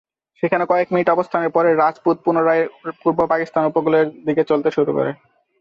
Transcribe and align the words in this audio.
সেখানে 0.43 0.63
কয়েক 0.65 0.87
মিনিট 0.91 1.07
অবস্থানের 1.09 1.51
পরে 1.51 1.69
"রাজপুত" 1.73 2.17
পুনরায় 2.25 2.63
পূর্ব 3.01 3.19
পাকিস্তান 3.27 3.63
উপকূলের 3.65 4.05
দিকে 4.25 4.43
চলতে 4.43 4.69
শুরু 4.71 4.91
করে। 4.93 5.11